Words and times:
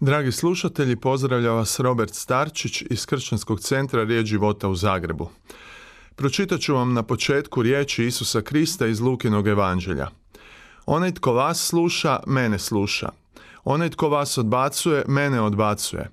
Dragi 0.00 0.32
slušatelji, 0.32 0.96
pozdravlja 0.96 1.52
vas 1.52 1.80
Robert 1.80 2.14
Starčić 2.14 2.82
iz 2.90 3.06
Kršćanskog 3.06 3.60
centra 3.60 4.04
Riječ 4.04 4.26
života 4.26 4.68
u 4.68 4.74
Zagrebu. 4.74 5.28
Pročitat 6.16 6.60
ću 6.60 6.74
vam 6.74 6.92
na 6.92 7.02
početku 7.02 7.62
riječi 7.62 8.04
Isusa 8.04 8.40
Krista 8.40 8.86
iz 8.86 9.00
Lukinog 9.00 9.48
evanđelja. 9.48 10.08
Onaj 10.86 11.14
tko 11.14 11.32
vas 11.32 11.66
sluša, 11.66 12.20
mene 12.26 12.58
sluša. 12.58 13.08
Onaj 13.64 13.90
tko 13.90 14.08
vas 14.08 14.38
odbacuje, 14.38 15.04
mene 15.08 15.40
odbacuje. 15.40 16.10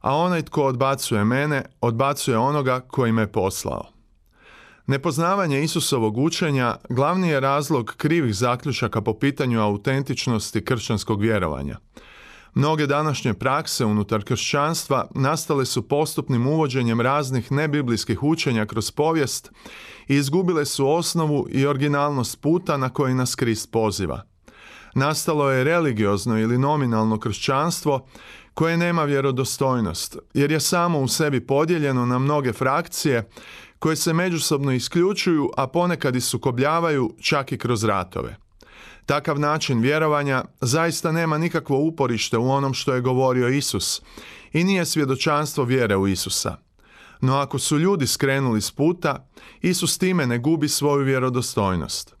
A 0.00 0.16
onaj 0.16 0.42
tko 0.42 0.64
odbacuje 0.64 1.24
mene, 1.24 1.64
odbacuje 1.80 2.38
onoga 2.38 2.80
koji 2.80 3.12
me 3.12 3.32
poslao. 3.32 3.86
Nepoznavanje 4.86 5.62
Isusovog 5.62 6.18
učenja 6.18 6.76
glavni 6.88 7.28
je 7.28 7.40
razlog 7.40 7.94
krivih 7.96 8.34
zaključaka 8.34 9.00
po 9.00 9.18
pitanju 9.18 9.60
autentičnosti 9.60 10.64
kršćanskog 10.64 11.20
vjerovanja. 11.20 11.76
Mnoge 12.58 12.86
današnje 12.86 13.34
prakse 13.34 13.84
unutar 13.84 14.22
kršćanstva 14.22 15.06
nastale 15.14 15.64
su 15.64 15.88
postupnim 15.88 16.46
uvođenjem 16.46 17.00
raznih 17.00 17.52
nebiblijskih 17.52 18.22
učenja 18.22 18.66
kroz 18.66 18.90
povijest 18.90 19.52
i 20.08 20.14
izgubile 20.14 20.64
su 20.64 20.88
osnovu 20.88 21.46
i 21.50 21.66
originalnost 21.66 22.40
puta 22.40 22.76
na 22.76 22.88
koji 22.88 23.14
nas 23.14 23.34
Krist 23.34 23.70
poziva. 23.72 24.22
Nastalo 24.94 25.50
je 25.50 25.64
religiozno 25.64 26.38
ili 26.38 26.58
nominalno 26.58 27.18
kršćanstvo 27.18 28.06
koje 28.54 28.76
nema 28.76 29.04
vjerodostojnost, 29.04 30.16
jer 30.34 30.50
je 30.50 30.60
samo 30.60 31.00
u 31.00 31.08
sebi 31.08 31.46
podijeljeno 31.46 32.06
na 32.06 32.18
mnoge 32.18 32.52
frakcije 32.52 33.28
koje 33.78 33.96
se 33.96 34.12
međusobno 34.12 34.72
isključuju, 34.72 35.50
a 35.56 35.66
ponekad 35.66 36.16
i 36.16 36.20
sukobljavaju 36.20 37.14
čak 37.20 37.52
i 37.52 37.58
kroz 37.58 37.84
ratove. 37.84 38.47
Takav 39.08 39.40
način 39.40 39.80
vjerovanja 39.80 40.44
zaista 40.60 41.12
nema 41.12 41.38
nikakvo 41.38 41.78
uporište 41.78 42.38
u 42.38 42.50
onom 42.50 42.74
što 42.74 42.94
je 42.94 43.00
govorio 43.00 43.48
Isus 43.48 44.02
i 44.52 44.64
nije 44.64 44.84
svjedočanstvo 44.84 45.64
vjere 45.64 45.96
u 45.96 46.08
Isusa. 46.08 46.56
No 47.20 47.36
ako 47.36 47.58
su 47.58 47.78
ljudi 47.78 48.06
skrenuli 48.06 48.60
s 48.60 48.70
puta, 48.70 49.28
Isus 49.60 49.98
time 49.98 50.26
ne 50.26 50.38
gubi 50.38 50.68
svoju 50.68 51.04
vjerodostojnost. 51.04 52.16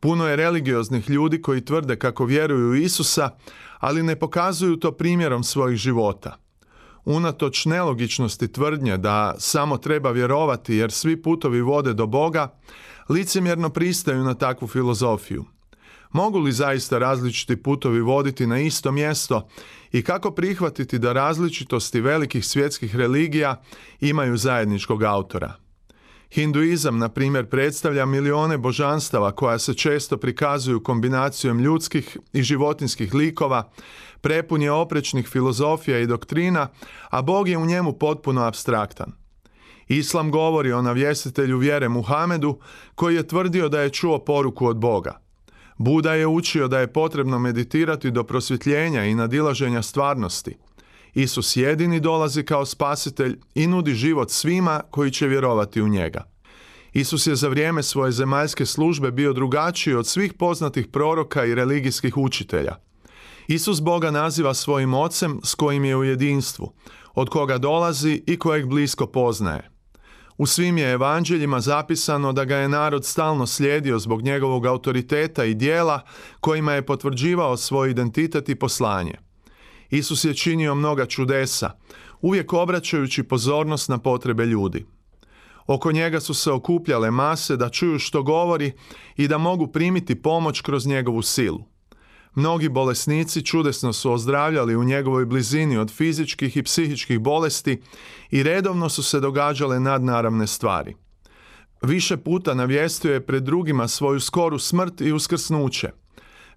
Puno 0.00 0.26
je 0.26 0.36
religioznih 0.36 1.10
ljudi 1.10 1.42
koji 1.42 1.64
tvrde 1.64 1.96
kako 1.96 2.24
vjeruju 2.24 2.70
u 2.70 2.74
Isusa, 2.74 3.30
ali 3.78 4.02
ne 4.02 4.16
pokazuju 4.16 4.76
to 4.76 4.92
primjerom 4.92 5.44
svojih 5.44 5.78
života. 5.78 6.36
Unatoč 7.04 7.64
nelogičnosti 7.64 8.52
tvrdnje 8.52 8.96
da 8.96 9.34
samo 9.38 9.78
treba 9.78 10.10
vjerovati 10.10 10.74
jer 10.74 10.92
svi 10.92 11.22
putovi 11.22 11.60
vode 11.60 11.92
do 11.92 12.06
Boga, 12.06 12.58
licemjerno 13.08 13.70
pristaju 13.70 14.24
na 14.24 14.34
takvu 14.34 14.68
filozofiju– 14.68 15.44
Mogu 16.16 16.38
li 16.38 16.52
zaista 16.52 16.98
različiti 16.98 17.56
putovi 17.56 18.00
voditi 18.00 18.46
na 18.46 18.60
isto 18.60 18.92
mjesto 18.92 19.48
i 19.92 20.02
kako 20.02 20.30
prihvatiti 20.30 20.98
da 20.98 21.12
različitosti 21.12 22.00
velikih 22.00 22.46
svjetskih 22.46 22.96
religija 22.96 23.62
imaju 24.00 24.36
zajedničkog 24.36 25.02
autora? 25.02 25.54
Hinduizam, 26.30 26.98
na 26.98 27.08
primjer, 27.08 27.46
predstavlja 27.46 28.06
milione 28.06 28.58
božanstava 28.58 29.32
koja 29.32 29.58
se 29.58 29.74
često 29.74 30.16
prikazuju 30.16 30.82
kombinacijom 30.82 31.60
ljudskih 31.60 32.16
i 32.32 32.42
životinskih 32.42 33.14
likova, 33.14 33.70
prepun 34.20 34.62
je 34.62 34.72
oprečnih 34.72 35.28
filozofija 35.28 35.98
i 35.98 36.06
doktrina, 36.06 36.68
a 37.10 37.22
Bog 37.22 37.48
je 37.48 37.58
u 37.58 37.66
njemu 37.66 37.92
potpuno 37.92 38.42
abstraktan. 38.42 39.12
Islam 39.88 40.30
govori 40.30 40.72
o 40.72 40.82
navjestitelju 40.82 41.58
vjere 41.58 41.88
Muhamedu 41.88 42.58
koji 42.94 43.14
je 43.14 43.28
tvrdio 43.28 43.68
da 43.68 43.80
je 43.80 43.90
čuo 43.90 44.18
poruku 44.18 44.66
od 44.66 44.76
Boga– 44.76 45.20
Buda 45.78 46.14
je 46.14 46.26
učio 46.26 46.68
da 46.68 46.78
je 46.78 46.92
potrebno 46.92 47.38
meditirati 47.38 48.10
do 48.10 48.24
prosvjetljenja 48.24 49.04
i 49.04 49.14
nadilaženja 49.14 49.82
stvarnosti. 49.82 50.56
Isus 51.14 51.56
jedini 51.56 52.00
dolazi 52.00 52.42
kao 52.42 52.66
spasitelj 52.66 53.38
i 53.54 53.66
nudi 53.66 53.94
život 53.94 54.30
svima 54.30 54.80
koji 54.90 55.10
će 55.10 55.26
vjerovati 55.26 55.82
u 55.82 55.88
njega. 55.88 56.24
Isus 56.92 57.26
je 57.26 57.34
za 57.34 57.48
vrijeme 57.48 57.82
svoje 57.82 58.12
zemaljske 58.12 58.66
službe 58.66 59.10
bio 59.10 59.32
drugačiji 59.32 59.94
od 59.94 60.06
svih 60.06 60.32
poznatih 60.32 60.86
proroka 60.86 61.44
i 61.44 61.54
religijskih 61.54 62.16
učitelja. 62.16 62.76
Isus 63.48 63.80
Boga 63.80 64.10
naziva 64.10 64.54
svojim 64.54 64.94
ocem 64.94 65.40
s 65.44 65.54
kojim 65.54 65.84
je 65.84 65.96
u 65.96 66.04
jedinstvu, 66.04 66.72
od 67.14 67.28
koga 67.28 67.58
dolazi 67.58 68.22
i 68.26 68.38
kojeg 68.38 68.66
blisko 68.66 69.06
poznaje. 69.06 69.75
U 70.38 70.46
svim 70.46 70.78
je 70.78 70.92
evanđeljima 70.92 71.60
zapisano 71.60 72.32
da 72.32 72.44
ga 72.44 72.56
je 72.56 72.68
narod 72.68 73.04
stalno 73.04 73.46
slijedio 73.46 73.98
zbog 73.98 74.22
njegovog 74.22 74.66
autoriteta 74.66 75.44
i 75.44 75.54
dijela 75.54 76.00
kojima 76.40 76.72
je 76.72 76.86
potvrđivao 76.86 77.56
svoj 77.56 77.90
identitet 77.90 78.48
i 78.48 78.54
poslanje. 78.54 79.14
Isus 79.90 80.24
je 80.24 80.34
činio 80.34 80.74
mnoga 80.74 81.06
čudesa, 81.06 81.70
uvijek 82.20 82.52
obraćajući 82.52 83.22
pozornost 83.22 83.88
na 83.88 83.98
potrebe 83.98 84.46
ljudi. 84.46 84.86
Oko 85.66 85.92
njega 85.92 86.20
su 86.20 86.34
se 86.34 86.50
okupljale 86.50 87.10
mase 87.10 87.56
da 87.56 87.68
čuju 87.68 87.98
što 87.98 88.22
govori 88.22 88.72
i 89.16 89.28
da 89.28 89.38
mogu 89.38 89.66
primiti 89.66 90.22
pomoć 90.22 90.60
kroz 90.60 90.86
njegovu 90.86 91.22
silu. 91.22 91.75
Mnogi 92.36 92.68
bolesnici 92.68 93.42
čudesno 93.42 93.92
su 93.92 94.12
ozdravljali 94.12 94.76
u 94.76 94.84
njegovoj 94.84 95.24
blizini 95.24 95.76
od 95.76 95.90
fizičkih 95.90 96.56
i 96.56 96.62
psihičkih 96.62 97.18
bolesti 97.18 97.80
i 98.30 98.42
redovno 98.42 98.88
su 98.88 99.02
se 99.02 99.20
događale 99.20 99.80
nadnaravne 99.80 100.46
stvari. 100.46 100.94
Više 101.82 102.16
puta 102.16 102.54
navijestio 102.54 103.12
je 103.12 103.26
pred 103.26 103.42
drugima 103.42 103.88
svoju 103.88 104.20
skoru 104.20 104.58
smrt 104.58 105.00
i 105.00 105.12
uskrsnuće. 105.12 105.90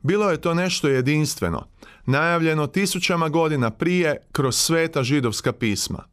Bilo 0.01 0.31
je 0.31 0.41
to 0.41 0.53
nešto 0.53 0.88
jedinstveno, 0.88 1.67
najavljeno 2.06 2.67
tisućama 2.67 3.29
godina 3.29 3.72
prije 3.72 4.17
kroz 4.31 4.56
sveta 4.56 5.03
židovska 5.03 5.53
pisma. 5.53 6.03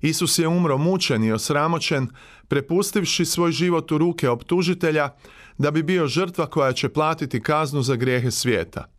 Isus 0.00 0.38
je 0.38 0.48
umro 0.48 0.78
mučen 0.78 1.24
i 1.24 1.32
osramoćen, 1.32 2.08
prepustivši 2.48 3.24
svoj 3.24 3.52
život 3.52 3.92
u 3.92 3.98
ruke 3.98 4.28
optužitelja, 4.28 5.10
da 5.58 5.70
bi 5.70 5.82
bio 5.82 6.06
žrtva 6.06 6.46
koja 6.46 6.72
će 6.72 6.88
platiti 6.88 7.42
kaznu 7.42 7.82
za 7.82 7.96
grijehe 7.96 8.30
svijeta. 8.30 8.93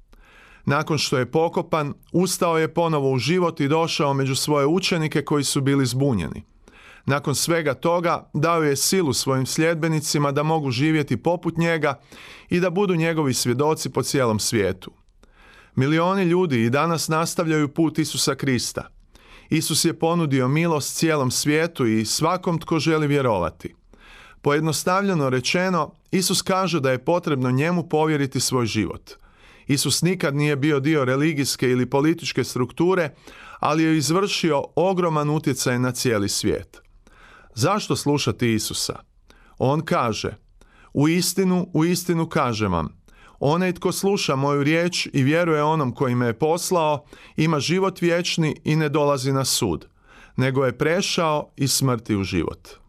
Nakon 0.65 0.97
što 0.97 1.17
je 1.17 1.31
pokopan, 1.31 1.93
ustao 2.11 2.57
je 2.57 2.73
ponovo 2.73 3.11
u 3.11 3.17
život 3.17 3.59
i 3.59 3.67
došao 3.67 4.13
među 4.13 4.35
svoje 4.35 4.65
učenike 4.65 5.25
koji 5.25 5.43
su 5.43 5.61
bili 5.61 5.85
zbunjeni. 5.85 6.43
Nakon 7.05 7.35
svega 7.35 7.73
toga 7.73 8.29
dao 8.33 8.63
je 8.63 8.75
silu 8.75 9.13
svojim 9.13 9.45
sljedbenicima 9.45 10.31
da 10.31 10.43
mogu 10.43 10.71
živjeti 10.71 11.17
poput 11.17 11.57
njega 11.57 11.99
i 12.49 12.59
da 12.59 12.69
budu 12.69 12.95
njegovi 12.95 13.33
svjedoci 13.33 13.89
po 13.89 14.03
cijelom 14.03 14.39
svijetu. 14.39 14.91
Milioni 15.75 16.23
ljudi 16.23 16.63
i 16.63 16.69
danas 16.69 17.07
nastavljaju 17.07 17.73
put 17.73 17.99
Isusa 17.99 18.35
Krista. 18.35 18.89
Isus 19.49 19.85
je 19.85 19.99
ponudio 19.99 20.47
milost 20.47 20.97
cijelom 20.97 21.31
svijetu 21.31 21.85
i 21.85 22.05
svakom 22.05 22.59
tko 22.59 22.79
želi 22.79 23.07
vjerovati. 23.07 23.75
Pojednostavljeno 24.41 25.29
rečeno, 25.29 25.91
Isus 26.11 26.41
kaže 26.41 26.79
da 26.79 26.91
je 26.91 27.05
potrebno 27.05 27.51
njemu 27.51 27.89
povjeriti 27.89 28.39
svoj 28.39 28.65
život– 28.65 29.11
Isus 29.67 30.01
nikad 30.01 30.35
nije 30.35 30.55
bio 30.55 30.79
dio 30.79 31.05
religijske 31.05 31.69
ili 31.69 31.89
političke 31.89 32.43
strukture, 32.43 33.09
ali 33.59 33.83
je 33.83 33.97
izvršio 33.97 34.63
ogroman 34.75 35.29
utjecaj 35.29 35.79
na 35.79 35.91
cijeli 35.91 36.29
svijet. 36.29 36.81
Zašto 37.53 37.95
slušati 37.95 38.53
Isusa? 38.53 38.99
On 39.57 39.81
kaže, 39.81 40.37
u 40.93 41.07
istinu, 41.07 41.67
u 41.73 41.85
istinu 41.85 42.29
kažem 42.29 42.71
vam, 42.71 43.01
onaj 43.39 43.73
tko 43.73 43.91
sluša 43.91 44.35
moju 44.35 44.63
riječ 44.63 45.07
i 45.13 45.23
vjeruje 45.23 45.63
onom 45.63 45.91
koji 45.91 46.15
me 46.15 46.25
je 46.25 46.39
poslao, 46.39 47.05
ima 47.35 47.59
život 47.59 48.01
vječni 48.01 48.55
i 48.63 48.75
ne 48.75 48.89
dolazi 48.89 49.31
na 49.31 49.45
sud, 49.45 49.87
nego 50.37 50.65
je 50.65 50.77
prešao 50.77 51.51
iz 51.57 51.71
smrti 51.71 52.15
u 52.15 52.23
život. 52.23 52.84